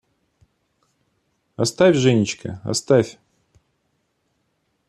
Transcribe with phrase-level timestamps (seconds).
[1.57, 3.19] Оставь, Женечка, оставь